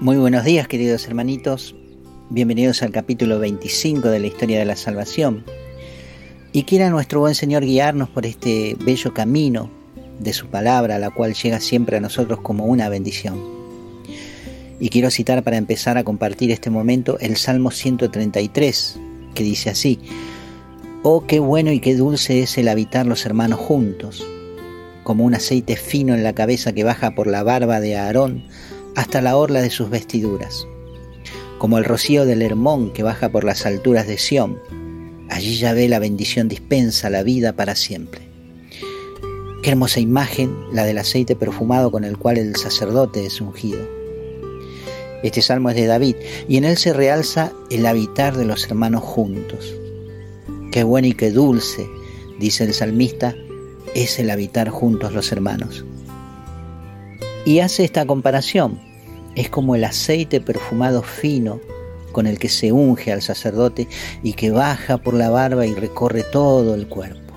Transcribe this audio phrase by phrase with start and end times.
[0.00, 1.74] Muy buenos días queridos hermanitos,
[2.30, 5.44] bienvenidos al capítulo 25 de la historia de la salvación.
[6.52, 9.72] Y quiera nuestro buen Señor guiarnos por este bello camino
[10.20, 13.42] de su palabra, la cual llega siempre a nosotros como una bendición.
[14.78, 19.00] Y quiero citar para empezar a compartir este momento el Salmo 133,
[19.34, 19.98] que dice así,
[21.02, 24.24] Oh, qué bueno y qué dulce es el habitar los hermanos juntos,
[25.02, 28.44] como un aceite fino en la cabeza que baja por la barba de Aarón,
[28.98, 30.66] hasta la orla de sus vestiduras,
[31.58, 34.60] como el rocío del Hermón que baja por las alturas de Sión.
[35.30, 38.22] Allí ya ve la bendición dispensa la vida para siempre.
[39.62, 43.78] Qué hermosa imagen la del aceite perfumado con el cual el sacerdote es ungido.
[45.22, 46.16] Este salmo es de David
[46.48, 49.76] y en él se realza el habitar de los hermanos juntos.
[50.72, 51.86] Qué bueno y qué dulce,
[52.40, 53.36] dice el salmista,
[53.94, 55.84] es el habitar juntos los hermanos.
[57.44, 58.87] Y hace esta comparación
[59.34, 61.60] es como el aceite perfumado fino
[62.12, 63.88] con el que se unge al sacerdote
[64.22, 67.34] y que baja por la barba y recorre todo el cuerpo.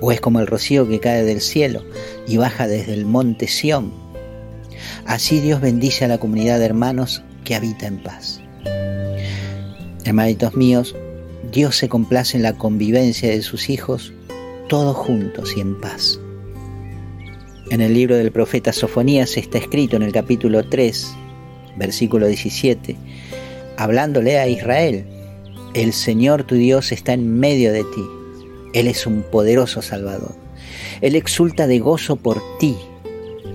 [0.00, 1.84] O es como el rocío que cae del cielo
[2.26, 3.92] y baja desde el monte Sión.
[5.06, 8.40] Así Dios bendice a la comunidad de hermanos que habita en paz.
[10.04, 10.94] Hermanitos míos,
[11.52, 14.12] Dios se complace en la convivencia de sus hijos,
[14.68, 16.18] todos juntos y en paz.
[17.70, 21.14] En el libro del profeta Sofonías está escrito en el capítulo 3,
[21.76, 22.96] versículo 17,
[23.76, 25.04] hablándole a Israel,
[25.74, 28.04] el Señor tu Dios está en medio de ti,
[28.74, 30.34] Él es un poderoso Salvador,
[31.00, 32.74] Él exulta de gozo por ti,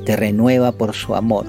[0.06, 1.46] te renueva por su amor,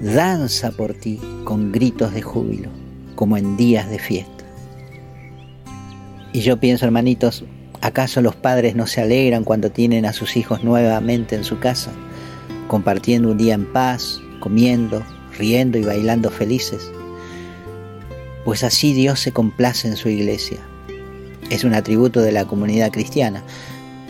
[0.00, 2.70] danza por ti con gritos de júbilo,
[3.16, 4.44] como en días de fiesta.
[6.32, 7.44] Y yo pienso, hermanitos,
[7.80, 11.92] ¿Acaso los padres no se alegran cuando tienen a sus hijos nuevamente en su casa,
[12.66, 15.04] compartiendo un día en paz, comiendo,
[15.38, 16.90] riendo y bailando felices?
[18.44, 20.58] Pues así Dios se complace en su iglesia.
[21.50, 23.44] Es un atributo de la comunidad cristiana,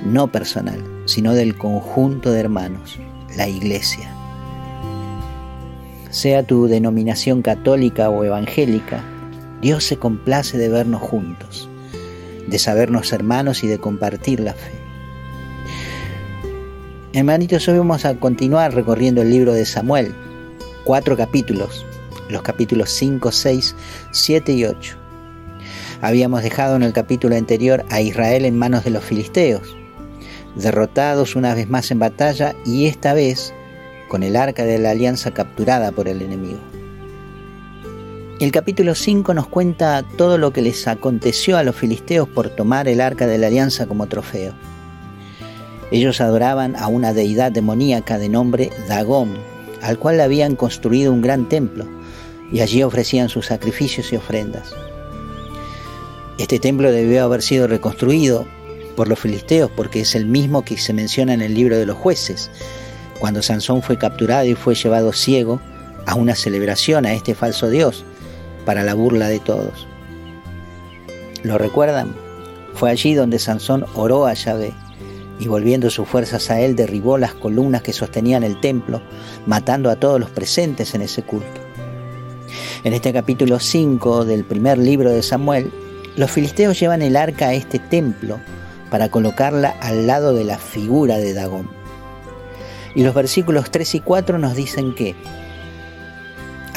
[0.02, 2.98] no personal, sino del conjunto de hermanos,
[3.36, 4.10] la iglesia.
[6.08, 9.04] Sea tu denominación católica o evangélica,
[9.60, 11.68] Dios se complace de vernos juntos
[12.48, 14.72] de sabernos hermanos y de compartir la fe.
[17.12, 20.14] Hermanitos, hoy vamos a continuar recorriendo el libro de Samuel,
[20.84, 21.84] cuatro capítulos,
[22.28, 23.74] los capítulos 5, 6,
[24.12, 24.96] 7 y 8.
[26.00, 29.76] Habíamos dejado en el capítulo anterior a Israel en manos de los filisteos,
[30.54, 33.52] derrotados una vez más en batalla y esta vez
[34.08, 36.77] con el arca de la alianza capturada por el enemigo.
[38.40, 42.86] El capítulo 5 nos cuenta todo lo que les aconteció a los filisteos por tomar
[42.86, 44.52] el arca de la alianza como trofeo.
[45.90, 49.36] Ellos adoraban a una deidad demoníaca de nombre Dagón,
[49.82, 51.84] al cual habían construido un gran templo,
[52.52, 54.72] y allí ofrecían sus sacrificios y ofrendas.
[56.38, 58.46] Este templo debió haber sido reconstruido
[58.94, 61.96] por los filisteos porque es el mismo que se menciona en el libro de los
[61.96, 62.52] jueces,
[63.18, 65.60] cuando Sansón fue capturado y fue llevado ciego
[66.06, 68.04] a una celebración a este falso dios,
[68.68, 69.88] para la burla de todos.
[71.42, 72.14] ¿Lo recuerdan?
[72.74, 74.74] Fue allí donde Sansón oró a Yahvé
[75.38, 79.00] y volviendo sus fuerzas a él derribó las columnas que sostenían el templo,
[79.46, 81.62] matando a todos los presentes en ese culto.
[82.84, 85.72] En este capítulo 5 del primer libro de Samuel,
[86.16, 88.38] los filisteos llevan el arca a este templo
[88.90, 91.70] para colocarla al lado de la figura de Dagón.
[92.94, 95.14] Y los versículos 3 y 4 nos dicen que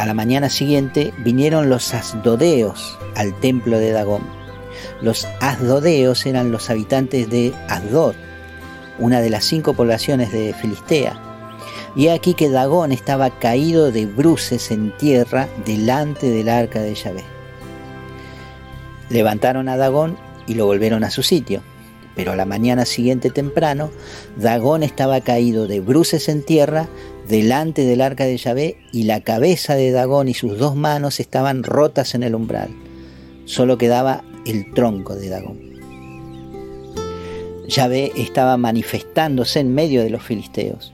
[0.01, 4.23] a la mañana siguiente vinieron los asdodeos al templo de Dagón.
[4.99, 8.15] Los asdodeos eran los habitantes de Asdod,
[8.97, 11.21] una de las cinco poblaciones de Filistea.
[11.95, 17.23] Y aquí que Dagón estaba caído de bruces en tierra delante del arca de Yahvé.
[19.11, 20.17] Levantaron a Dagón
[20.47, 21.61] y lo volvieron a su sitio.
[22.15, 23.91] Pero a la mañana siguiente temprano,
[24.35, 26.87] Dagón estaba caído de bruces en tierra
[27.31, 31.63] delante del arca de Yahvé y la cabeza de Dagón y sus dos manos estaban
[31.63, 32.69] rotas en el umbral.
[33.45, 35.59] Solo quedaba el tronco de Dagón.
[37.69, 40.93] Yahvé estaba manifestándose en medio de los filisteos,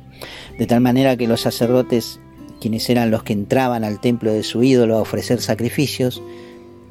[0.60, 2.20] de tal manera que los sacerdotes,
[2.62, 6.22] quienes eran los que entraban al templo de su ídolo a ofrecer sacrificios,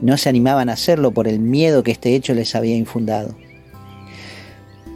[0.00, 3.36] no se animaban a hacerlo por el miedo que este hecho les había infundado.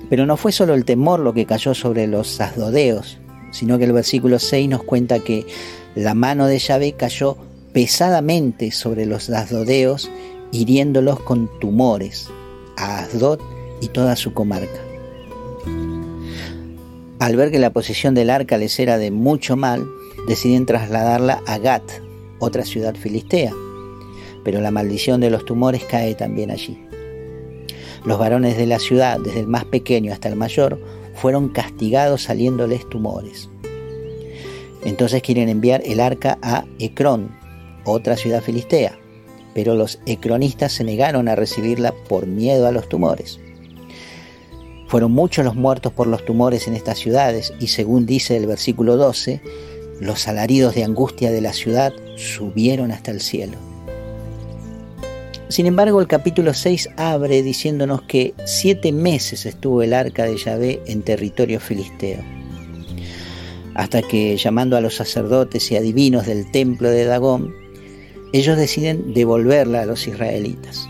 [0.08, 3.20] Pero no fue solo el temor lo que cayó sobre los sacerdoteos,
[3.50, 5.46] sino que el versículo 6 nos cuenta que
[5.94, 7.36] la mano de Yahvé cayó
[7.72, 10.10] pesadamente sobre los asdodeos,
[10.52, 12.28] hiriéndolos con tumores
[12.76, 13.40] a Asdod
[13.80, 14.80] y toda su comarca.
[17.18, 19.86] Al ver que la posición del arca les era de mucho mal,
[20.26, 21.82] deciden trasladarla a Gat,
[22.38, 23.52] otra ciudad filistea.
[24.42, 26.82] Pero la maldición de los tumores cae también allí.
[28.06, 30.80] Los varones de la ciudad, desde el más pequeño hasta el mayor,
[31.20, 33.50] fueron castigados saliéndoles tumores.
[34.82, 37.36] Entonces quieren enviar el arca a Ecrón,
[37.84, 38.98] otra ciudad filistea,
[39.54, 43.38] pero los ecronistas se negaron a recibirla por miedo a los tumores.
[44.88, 48.96] Fueron muchos los muertos por los tumores en estas ciudades y según dice el versículo
[48.96, 49.42] 12,
[50.00, 53.69] los alaridos de angustia de la ciudad subieron hasta el cielo.
[55.50, 60.80] Sin embargo, el capítulo 6 abre diciéndonos que siete meses estuvo el arca de Yahvé
[60.86, 62.20] en territorio filisteo,
[63.74, 67.52] hasta que, llamando a los sacerdotes y adivinos del templo de Dagón,
[68.32, 70.88] ellos deciden devolverla a los israelitas,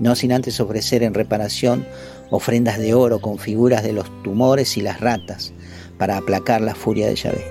[0.00, 1.86] no sin antes ofrecer en reparación
[2.30, 5.52] ofrendas de oro con figuras de los tumores y las ratas,
[5.98, 7.44] para aplacar la furia de Yahvé.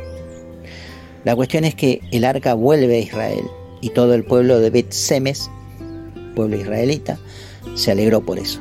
[1.23, 3.45] La cuestión es que el arca vuelve a Israel
[3.79, 5.49] y todo el pueblo de Bet Semes
[6.29, 7.17] pueblo israelita,
[7.75, 8.59] se alegró por eso.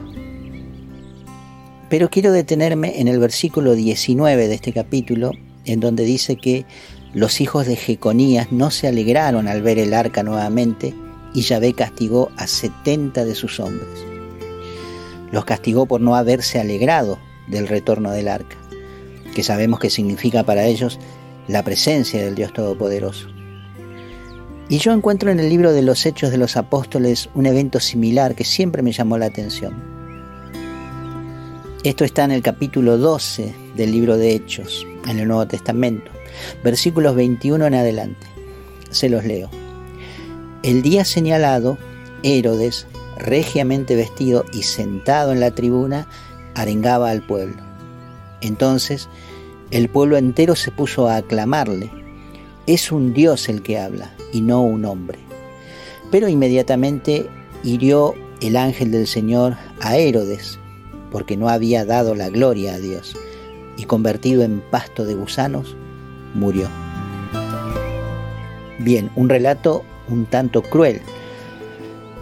[1.89, 5.33] Pero quiero detenerme en el versículo 19 de este capítulo,
[5.65, 6.67] en donde dice que
[7.15, 10.95] los hijos de Jeconías no se alegraron al ver el arca nuevamente
[11.35, 13.89] y Yahvé castigó a 70 de sus hombres.
[15.33, 17.19] Los castigó por no haberse alegrado
[17.49, 18.57] del retorno del arca,
[19.35, 20.99] que sabemos que significa para ellos
[21.49, 23.38] la presencia del Dios Todopoderoso.
[24.71, 28.35] Y yo encuentro en el libro de los Hechos de los Apóstoles un evento similar
[28.35, 29.73] que siempre me llamó la atención.
[31.85, 36.11] Esto está en el capítulo 12 del libro de Hechos, en el Nuevo Testamento,
[36.63, 38.27] versículos 21 en adelante.
[38.91, 39.49] Se los leo.
[40.63, 41.79] El día señalado,
[42.23, 42.87] Herodes,
[43.17, 46.07] regiamente vestido y sentado en la tribuna,
[46.55, 47.63] arengaba al pueblo.
[48.43, 49.09] Entonces
[49.71, 51.91] el pueblo entero se puso a aclamarle
[52.69, 55.19] es un Dios el que habla y no un hombre.
[56.11, 57.27] Pero inmediatamente
[57.65, 60.59] hirió el ángel del Señor a Herodes,
[61.11, 63.17] porque no había dado la gloria a Dios,
[63.79, 65.77] y convertido en pasto de gusanos,
[66.35, 66.69] murió.
[68.81, 71.01] Bien, un relato un tanto cruel.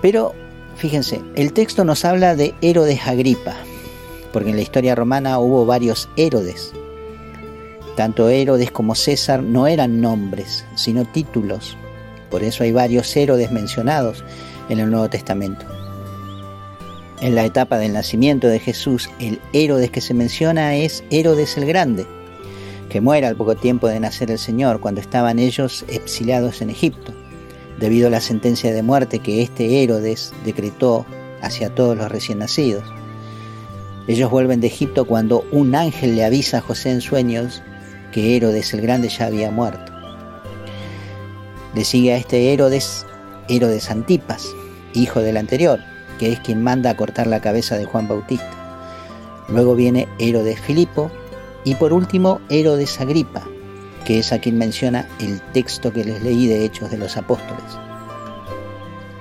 [0.00, 0.32] Pero
[0.76, 3.56] fíjense, el texto nos habla de Herodes Agripa,
[4.32, 6.72] porque en la historia romana hubo varios Herodes,
[7.96, 11.76] tanto Herodes como César no eran nombres, sino títulos.
[12.31, 14.22] Por eso hay varios Herodes mencionados
[14.69, 15.64] en el Nuevo Testamento.
[17.20, 21.64] En la etapa del nacimiento de Jesús, el Herodes que se menciona es Herodes el
[21.64, 22.06] Grande,
[22.90, 27.12] que muere al poco tiempo de nacer el Señor, cuando estaban ellos exiliados en Egipto,
[27.81, 31.06] debido a la sentencia de muerte que este Herodes decretó
[31.40, 32.84] hacia todos los recién nacidos.
[34.06, 37.62] Ellos vuelven de Egipto cuando un ángel le avisa a José en sueños
[38.17, 39.93] que Herodes el Grande ya había muerto.
[41.75, 43.05] Le sigue a este Herodes,
[43.47, 44.49] Herodes Antipas,
[44.95, 45.81] hijo del anterior,
[46.19, 48.51] que es quien manda a cortar la cabeza de Juan Bautista.
[49.51, 51.11] Luego viene Herodes Filipo
[51.63, 53.47] y por último Herodes Agripa,
[54.07, 57.65] que es a quien menciona el texto que les leí de Hechos de los Apóstoles.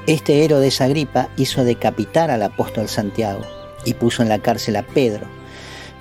[0.07, 3.41] Este Herodes Agripa hizo decapitar al apóstol Santiago
[3.83, 5.27] y puso en la cárcel a Pedro,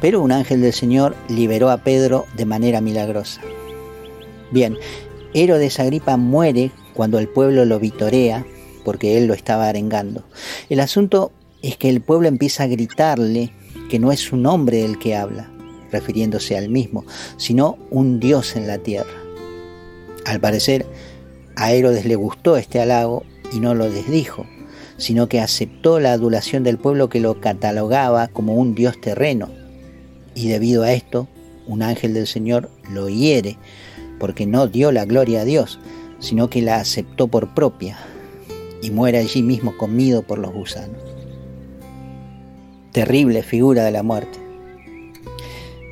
[0.05, 3.41] pero un ángel del Señor liberó a Pedro de manera milagrosa.
[4.51, 4.77] Bien,
[5.33, 8.45] Herodes Agripa muere cuando el pueblo lo vitorea
[8.85, 10.23] porque él lo estaba arengando.
[10.69, 13.55] El asunto es que el pueblo empieza a gritarle
[13.89, 15.51] que no es un hombre el que habla,
[15.91, 17.07] refiriéndose al mismo,
[17.39, 19.23] sino un Dios en la tierra.
[20.27, 20.85] Al parecer,
[21.57, 23.25] a Herodes le gustó este halago
[23.55, 24.45] y no lo desdijo,
[24.99, 29.64] sino que aceptó la adulación del pueblo que lo catalogaba como un Dios terreno
[30.35, 31.29] y debido a esto
[31.67, 33.57] un ángel del Señor lo hiere
[34.19, 35.79] porque no dio la gloria a Dios,
[36.19, 37.99] sino que la aceptó por propia
[38.83, 40.97] y muere allí mismo comido por los gusanos.
[42.93, 44.39] Terrible figura de la muerte.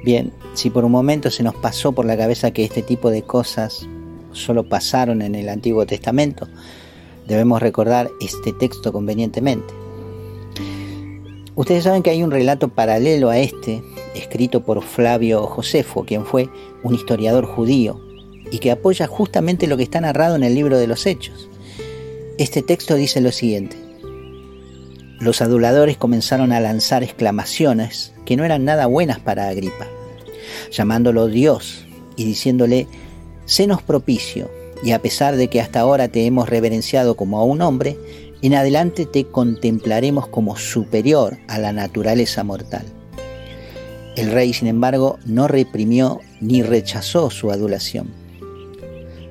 [0.04, 3.22] Bien, si por un momento se nos pasó por la cabeza que este tipo de
[3.22, 3.86] cosas
[4.32, 6.48] solo pasaron en el Antiguo Testamento,
[7.26, 9.72] debemos recordar este texto convenientemente.
[11.54, 13.82] Ustedes saben que hay un relato paralelo a este
[14.14, 16.48] escrito por Flavio Josefo, quien fue
[16.82, 18.00] un historiador judío,
[18.50, 21.48] y que apoya justamente lo que está narrado en el libro de los Hechos.
[22.38, 23.76] Este texto dice lo siguiente.
[25.20, 29.86] Los aduladores comenzaron a lanzar exclamaciones que no eran nada buenas para Agripa,
[30.70, 32.88] llamándolo Dios y diciéndole,
[33.44, 34.50] senos propicio,
[34.82, 37.96] y a pesar de que hasta ahora te hemos reverenciado como a un hombre,
[38.42, 42.84] en adelante te contemplaremos como superior a la naturaleza mortal.
[44.16, 48.08] El rey, sin embargo, no reprimió ni rechazó su adulación.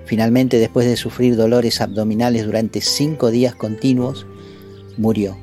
[0.06, 4.26] Finalmente, después de sufrir dolores abdominales durante cinco días continuos,
[4.98, 5.38] murió,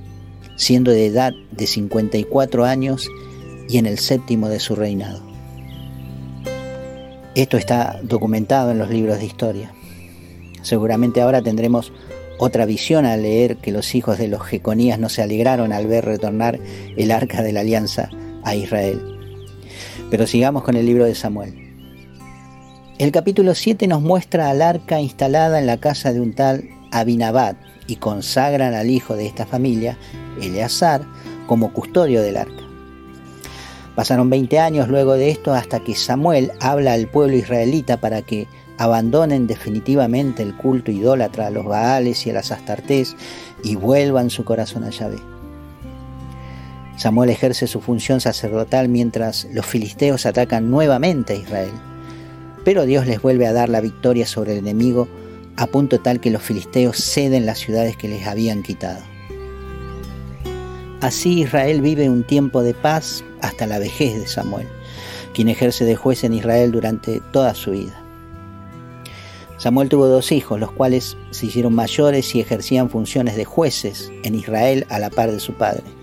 [0.56, 3.08] siendo de edad de 54 años
[3.68, 5.22] y en el séptimo de su reinado.
[7.34, 9.72] Esto está documentado en los libros de historia.
[10.62, 11.92] Seguramente ahora tendremos
[12.38, 16.04] otra visión al leer que los hijos de los Jeconías no se alegraron al ver
[16.04, 16.58] retornar
[16.96, 18.10] el arca de la alianza
[18.42, 19.17] a Israel.
[20.10, 21.54] Pero sigamos con el libro de Samuel.
[22.98, 27.56] El capítulo 7 nos muestra al arca instalada en la casa de un tal Abinabad
[27.86, 29.98] y consagran al hijo de esta familia,
[30.40, 31.02] Eleazar,
[31.46, 32.62] como custodio del arca.
[33.94, 38.46] Pasaron 20 años luego de esto hasta que Samuel habla al pueblo israelita para que
[38.78, 43.16] abandonen definitivamente el culto idólatra a los Baales y a las Astartés
[43.62, 45.37] y vuelvan su corazón a Yahvé.
[46.98, 51.70] Samuel ejerce su función sacerdotal mientras los filisteos atacan nuevamente a Israel.
[52.64, 55.06] Pero Dios les vuelve a dar la victoria sobre el enemigo
[55.56, 59.00] a punto tal que los filisteos ceden las ciudades que les habían quitado.
[61.00, 64.66] Así Israel vive un tiempo de paz hasta la vejez de Samuel,
[65.34, 68.02] quien ejerce de juez en Israel durante toda su vida.
[69.56, 74.34] Samuel tuvo dos hijos, los cuales se hicieron mayores y ejercían funciones de jueces en
[74.34, 75.97] Israel a la par de su padre.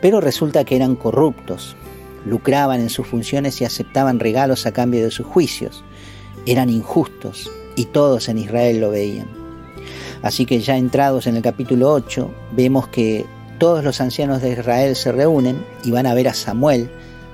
[0.00, 1.76] Pero resulta que eran corruptos,
[2.24, 5.84] lucraban en sus funciones y aceptaban regalos a cambio de sus juicios.
[6.44, 9.28] Eran injustos y todos en Israel lo veían.
[10.22, 13.24] Así que ya entrados en el capítulo 8, vemos que
[13.58, 16.90] todos los ancianos de Israel se reúnen y van a ver a Samuel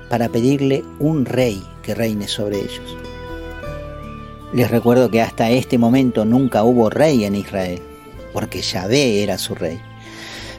[0.09, 2.97] para pedirle un rey que reine sobre ellos.
[4.53, 7.81] Les recuerdo que hasta este momento nunca hubo rey en Israel,
[8.31, 9.81] porque Yahvé era su rey.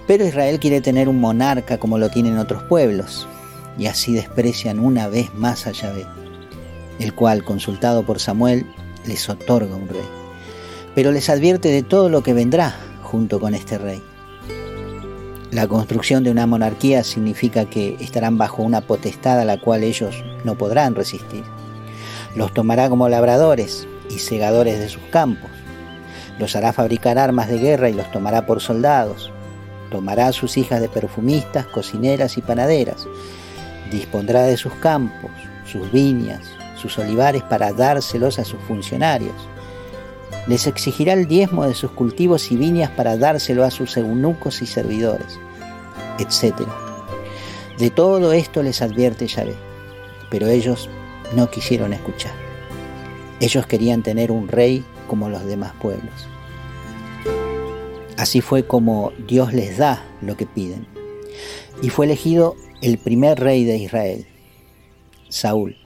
[0.06, 3.26] Pero Israel quiere tener un monarca como lo tienen otros pueblos,
[3.78, 6.06] y así desprecian una vez más a Yahvé,
[6.98, 8.66] el cual, consultado por Samuel,
[9.06, 10.08] les otorga un rey.
[10.94, 14.02] Pero les advierte de todo lo que vendrá junto con este rey.
[15.50, 20.24] La construcción de una monarquía significa que estarán bajo una potestad a la cual ellos
[20.44, 21.44] no podrán resistir.
[22.34, 25.50] Los tomará como labradores y segadores de sus campos.
[26.40, 29.30] Los hará fabricar armas de guerra y los tomará por soldados.
[29.94, 33.06] Tomará a sus hijas de perfumistas, cocineras y panaderas.
[33.92, 35.30] Dispondrá de sus campos,
[35.70, 36.42] sus viñas,
[36.74, 39.36] sus olivares para dárselos a sus funcionarios
[40.46, 44.66] les exigirá el diezmo de sus cultivos y viñas para dárselo a sus eunucos y
[44.66, 45.38] servidores,
[46.18, 46.68] etc.
[47.78, 49.54] De todo esto les advierte Yahvé,
[50.30, 50.90] pero ellos
[51.34, 52.32] no quisieron escuchar.
[53.40, 56.28] Ellos querían tener un rey como los demás pueblos.
[58.24, 60.86] Así fue como Dios les da lo que piden.
[61.82, 64.26] Y fue elegido el primer rey de Israel,
[65.28, 65.76] Saúl.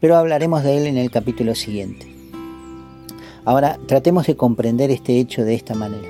[0.00, 2.10] Pero hablaremos de él en el capítulo siguiente.
[3.44, 6.08] Ahora tratemos de comprender este hecho de esta manera.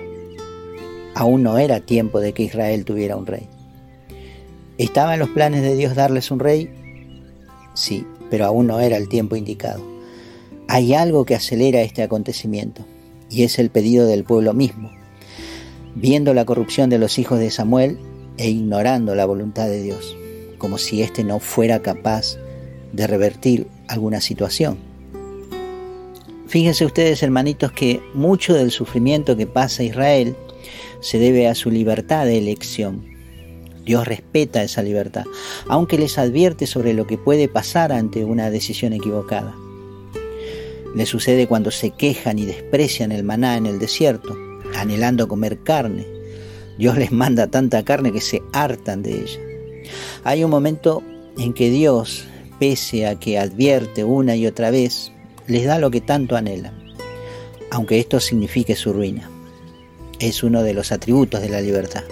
[1.17, 3.49] Aún no era tiempo de que Israel tuviera un rey.
[4.79, 6.71] ¿Estaba en los planes de Dios darles un rey?
[7.75, 9.83] Sí, pero aún no era el tiempo indicado.
[10.69, 12.85] Hay algo que acelera este acontecimiento,
[13.29, 15.02] y es el pedido del pueblo mismo.
[15.95, 17.99] Viendo la corrupción de los hijos de Samuel
[18.39, 20.17] e ignorando la voluntad de Dios,
[20.59, 22.39] como si éste no fuera capaz
[22.93, 24.79] de revertir alguna situación.
[26.47, 30.37] Fíjense ustedes, hermanitos, que mucho del sufrimiento que pasa Israel
[31.01, 33.07] se debe a su libertad de elección.
[33.85, 35.25] Dios respeta esa libertad,
[35.67, 39.55] aunque les advierte sobre lo que puede pasar ante una decisión equivocada.
[40.95, 44.37] Le sucede cuando se quejan y desprecian el maná en el desierto,
[44.83, 46.07] anhelando comer carne.
[46.79, 49.41] Dios les manda tanta carne que se hartan de ella.
[50.25, 51.03] Hay un momento
[51.39, 52.25] en que Dios,
[52.59, 55.13] pese a que advierte una y otra vez,
[55.47, 56.75] les da lo que tanto anhelan,
[57.71, 59.29] aunque esto signifique su ruina.
[60.19, 62.05] Es uno de los atributos de la libertad.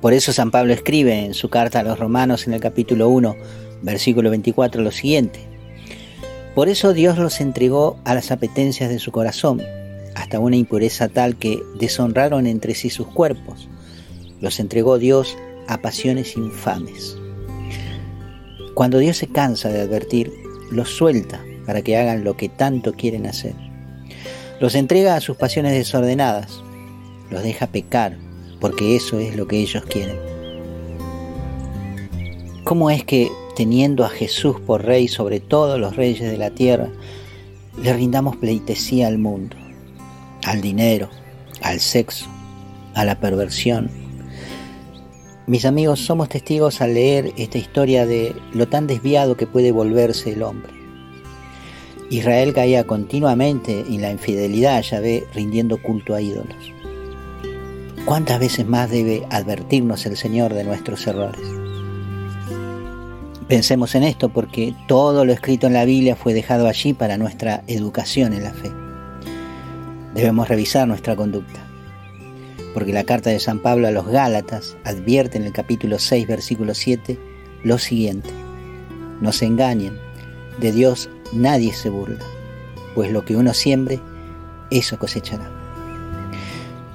[0.00, 3.36] Por eso San Pablo escribe en su carta a los romanos en el capítulo 1,
[3.82, 5.40] versículo 24 lo siguiente.
[6.54, 9.62] Por eso Dios los entregó a las apetencias de su corazón,
[10.14, 13.68] hasta una impureza tal que deshonraron entre sí sus cuerpos.
[14.40, 15.36] Los entregó Dios
[15.68, 17.16] a pasiones infames.
[18.74, 20.32] Cuando Dios se cansa de advertir,
[20.70, 23.54] los suelta para que hagan lo que tanto quieren hacer.
[24.60, 26.62] Los entrega a sus pasiones desordenadas,
[27.30, 28.16] los deja pecar,
[28.60, 30.16] porque eso es lo que ellos quieren.
[32.64, 36.88] ¿Cómo es que, teniendo a Jesús por rey sobre todos los reyes de la tierra,
[37.82, 39.56] le rindamos pleitesía al mundo,
[40.44, 41.10] al dinero,
[41.62, 42.26] al sexo,
[42.94, 43.90] a la perversión?
[45.46, 50.32] Mis amigos, somos testigos al leer esta historia de lo tan desviado que puede volverse
[50.32, 50.72] el hombre.
[52.08, 56.72] Israel caía continuamente en la infidelidad a Yahvé rindiendo culto a ídolos.
[58.04, 61.46] ¿Cuántas veces más debe advertirnos el Señor de nuestros errores?
[63.48, 67.62] Pensemos en esto porque todo lo escrito en la Biblia fue dejado allí para nuestra
[67.66, 68.83] educación en la fe.
[70.14, 71.66] Debemos revisar nuestra conducta,
[72.72, 76.72] porque la carta de San Pablo a los Gálatas advierte en el capítulo 6, versículo
[76.72, 77.18] 7,
[77.64, 78.30] lo siguiente,
[79.20, 79.98] no se engañen,
[80.60, 82.24] de Dios nadie se burla,
[82.94, 84.00] pues lo que uno siembre,
[84.70, 85.50] eso cosechará.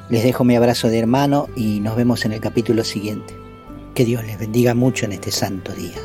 [0.09, 3.35] Les dejo mi abrazo de hermano y nos vemos en el capítulo siguiente.
[3.93, 5.97] Que Dios les bendiga mucho en este santo día.